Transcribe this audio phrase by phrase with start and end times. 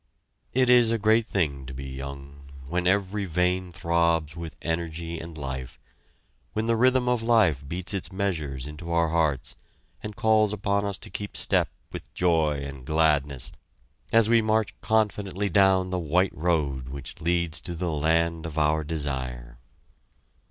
[0.55, 5.37] It is a great thing to be young, when every vein throbs with energy and
[5.37, 5.77] life,
[6.53, 9.55] when the rhythm of life beats its measures into our hearts
[10.01, 13.51] and calls upon us to keep step with Joy and Gladness,
[14.11, 18.83] as we march confidently down the white road which leads to the Land of our
[18.83, 19.59] Desire.